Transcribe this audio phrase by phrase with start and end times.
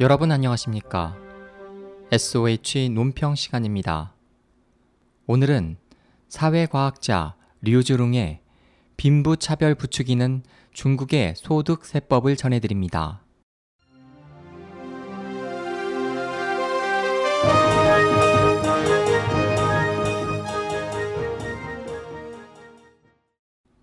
[0.00, 1.16] 여러분 안녕하십니까?
[2.12, 4.14] SOH 논평 시간입니다.
[5.26, 5.76] 오늘은
[6.28, 8.38] 사회과학자 류주룽의
[8.96, 13.24] 빈부 차별 부추기는 중국의 소득 세법을 전해드립니다.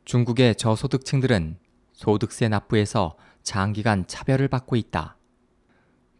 [0.06, 1.58] 중국의 저소득층들은
[1.92, 5.18] 소득세 납부에서 장기간 차별을 받고 있다.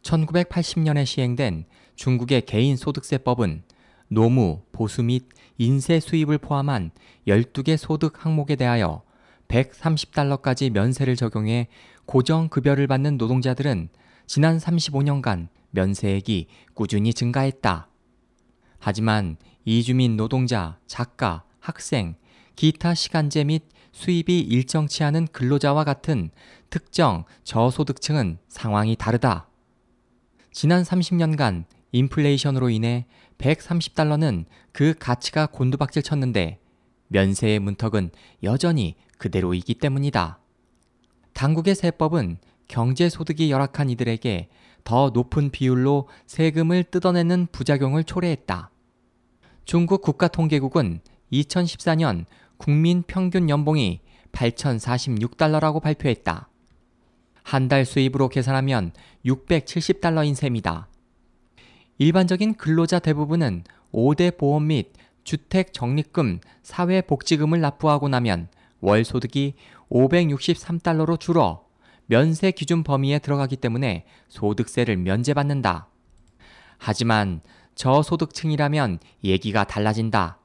[0.06, 3.64] 1980년에 시행된 중국의 개인소득세법은
[4.08, 5.26] 노무, 보수 및
[5.58, 6.92] 인세 수입을 포함한
[7.28, 9.02] 12개 소득 항목에 대하여
[9.48, 11.68] 130달러까지 면세를 적용해
[12.06, 13.90] 고정급여를 받는 노동자들은
[14.28, 17.90] 지난 35년간 면세액이 꾸준히 증가했다.
[18.78, 22.16] 하지만 이주민 노동자, 작가, 학생,
[22.56, 26.30] 기타 시간제 및 수입이 일정치 않은 근로자와 같은
[26.70, 29.50] 특정 저소득층은 상황이 다르다.
[30.56, 33.08] 지난 30년간 인플레이션으로 인해
[33.40, 36.60] 130달러는 그 가치가 곤두박질 쳤는데
[37.10, 40.40] 면세의 문턱은 여전히 그대로이기 때문이다.
[41.34, 42.38] 당국의 세법은
[42.70, 44.48] 경제 소득이 열악한 이들에게
[44.86, 48.72] 더 높은 비율로 세금을 뜯어내는 부작용을 초래했다.
[49.66, 51.02] 중국 국가통계국은
[51.34, 52.24] 2014년
[52.56, 54.00] 국민 평균 연봉이
[54.32, 56.48] 8,046달러라고 발표했다.
[57.46, 58.92] 한 달 수입으로 계산하면
[59.24, 60.88] 670달러인 셈이다.
[62.00, 64.92] 일반적인 근로자 대부분은 5대 보험 및
[65.24, 68.48] 주택 적립금, 사회복지금을 납부하고 나면
[68.82, 69.54] 월 소득이
[69.92, 71.64] 563달러로 줄어
[72.08, 75.88] 면세 기준 범위에 들어가기 때문에 소득세를 면제받는다.
[76.80, 77.42] 하지만
[77.76, 80.40] 저소득층이라면 얘기가 달라진다.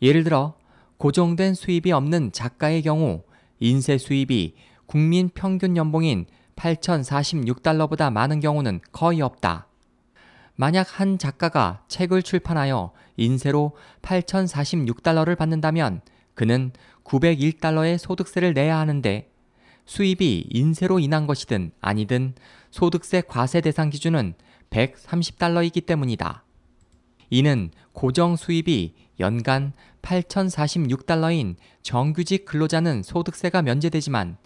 [0.00, 0.54] 예를 들어
[0.98, 3.22] 고정된 수입이 없는 작가의 경우
[3.58, 4.54] 인세 수입이
[4.88, 6.24] 국민 평균 연봉인
[6.56, 9.68] 8,046달러보다 많은 경우는 거의 없다.
[10.56, 16.00] 만약 한 작가가 책을 출판하여 인세로 8,046달러를 받는다면
[16.34, 16.72] 그는
[17.04, 19.30] 901달러의 소득세를 내야 하는데
[19.84, 22.34] 수입이 인세로 인한 것이든 아니든
[22.70, 24.34] 소득세 과세 대상 기준은
[24.70, 26.44] 130달러이기 때문이다.
[27.28, 34.38] 이는 고정 수입이 연간 8,046달러인 정규직 근로자는 소득세가 면제되지만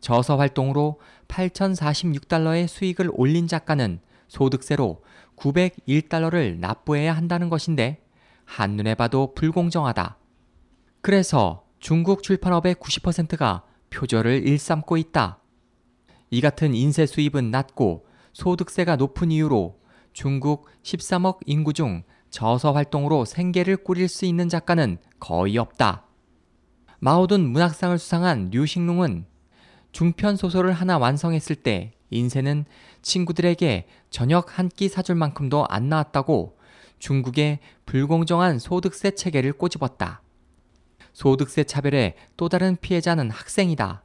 [0.00, 5.02] 저서 활동으로 8,046달러의 수익을 올린 작가는 소득세로
[5.36, 8.02] 901달러를 납부해야 한다는 것인데
[8.44, 10.16] 한눈에 봐도 불공정하다.
[11.00, 15.38] 그래서 중국 출판업의 90%가 표절을 일삼고 있다.
[16.30, 19.78] 이 같은 인세 수입은 낮고 소득세가 높은 이유로
[20.12, 26.04] 중국 13억 인구 중 저서 활동으로 생계를 꾸릴 수 있는 작가는 거의 없다.
[27.00, 29.24] 마오든 문학상을 수상한 류식룽은
[29.92, 32.64] 중편 소설을 하나 완성했을 때 인쇄는
[33.02, 36.58] 친구들에게 저녁 한 끼 사줄 만큼도 안 나왔다고
[36.98, 40.22] 중국의 불공정한 소득세 체계를 꼬집었다.
[41.12, 44.02] 소득세 차별의 또 다른 피해자는 학생이다.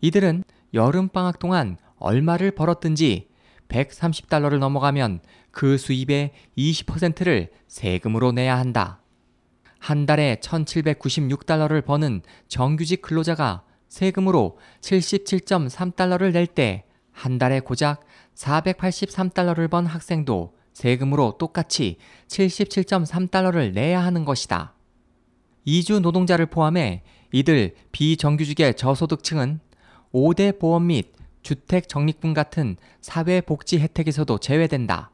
[0.00, 0.44] 이들은
[0.74, 3.28] 여름방학 동안 얼마를 벌었든지
[3.68, 5.20] 130달러를 넘어가면
[5.50, 9.00] 그 수입의 20%를 세금으로 내야 한다.
[9.78, 13.64] 한 달에 1796달러를 버는 정규직 근로자가
[13.94, 16.84] 세금으로 77.3달러를 낼 때
[17.14, 18.00] 한 달에 고작
[18.34, 24.74] 483달러를 번 학생도 세금으로 똑같이 77.3달러를 내야 하는 것이다.
[25.64, 29.60] 이주 노동자를 포함해 이들 비정규직의 저소득층은
[30.12, 31.12] 5대 보험 및
[31.42, 35.12] 주택 적립금 같은 사회복지 혜택에서도 제외된다.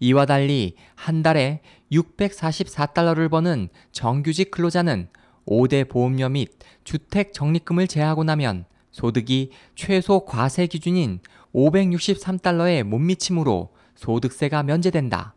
[0.00, 1.60] 이와 달리 한 달에
[1.92, 5.08] 644달러를 버는 정규직 근로자는
[5.46, 6.50] 5대 보험료 및
[6.84, 11.20] 주택 적립금을 제하고 나면 소득이 최소 과세 기준인
[11.54, 15.34] 563달러에 못 미치므로 소득세가 면제된다.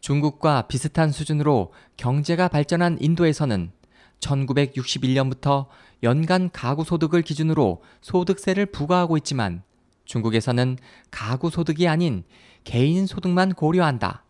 [0.00, 3.72] 중국과 비슷한 수준으로 경제가 발전한 인도에서는
[4.20, 5.66] 1961년부터
[6.02, 9.62] 연간 가구 소득을 기준으로 소득세를 부과하고 있지만
[10.04, 10.78] 중국에서는
[11.10, 12.24] 가구 소득이 아닌
[12.64, 14.24] 개인 소득만 고려한다.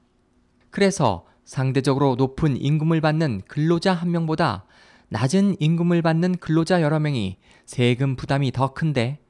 [0.71, 4.65] 그래서 상대적으로 높은 임금을 받는 근로자 한 명보다
[5.09, 9.21] 낮은 임금을 받는 근로자 여러 명이 세금 부담이 더 큰데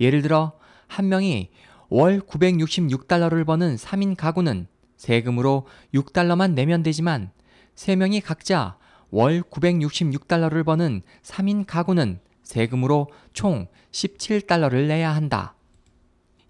[0.00, 0.52] 예를 들어
[0.86, 1.50] 한 명이
[1.88, 7.30] 월 966달러를 버는 3인 가구는 세금으로 6달러만 내면 되지만
[7.74, 8.76] 3명이 각자
[9.10, 15.54] 월 966달러를 버는 3인 가구는 세금으로 총 17달러를 내야 한다.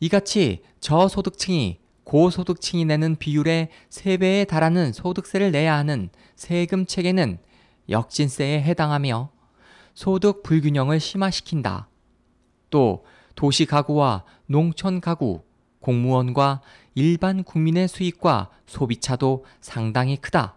[0.01, 7.39] 이같이 저소득층이 고소득층이 내는 비율의 3배에 달하는 소득세를 내야 하는 세금 체계는
[7.89, 9.31] 역진세에 해당하며
[9.95, 11.89] 소득 불균형을 심화시킨다.
[12.71, 15.43] 또 도시 가구와 농촌 가구,
[15.81, 16.63] 공무원과
[16.95, 20.57] 일반 국민의 수익과 소비차도 상당히 크다.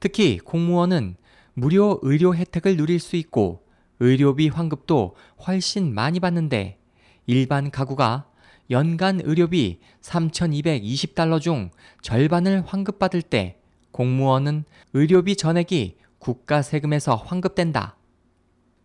[0.00, 1.16] 특히 공무원은
[1.54, 3.64] 무료 의료 혜택을 누릴 수 있고
[4.00, 5.14] 의료비 환급도
[5.46, 6.78] 훨씬 많이 받는데
[7.26, 8.26] 일반 가구가
[8.70, 11.70] 연간 의료비 3,220달러 중
[12.02, 13.58] 절반을 환급받을 때
[13.92, 14.64] 공무원은
[14.94, 17.96] 의료비 전액이 국가 세금에서 환급된다.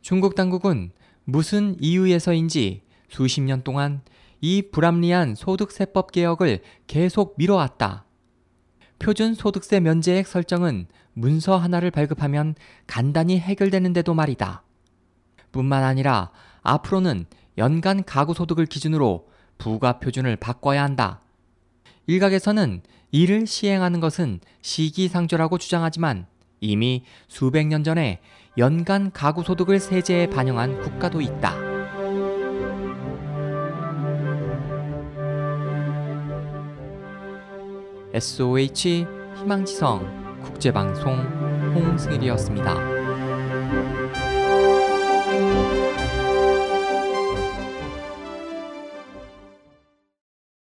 [0.01, 0.91] 중국 당국은
[1.23, 4.01] 무슨 이유에서인지 수십 년 동안
[4.41, 8.03] 이 불합리한 소득세법 개혁을 계속 미뤄왔다.
[8.99, 12.55] 표준 소득세 면제액 설정은 문서 하나를 발급하면
[12.87, 14.63] 간단히 해결되는데도 말이다.
[15.53, 16.31] 뿐만 아니라
[16.61, 17.25] 앞으로는
[17.57, 21.21] 연간 가구 소득을 기준으로 부가 표준을 바꿔야 한다.
[22.05, 22.81] 일각에서는
[23.11, 26.27] 이를 시행하는 것은 시기상조라고 주장하지만
[26.61, 28.19] 이미 수백 년 전에
[28.57, 31.53] 연간 가구 소득을 세제에 반영한 국가도 있다.
[38.13, 39.05] SOH
[39.37, 41.13] 희망지성 국제방송
[41.75, 42.88] 홍승일이었습니다.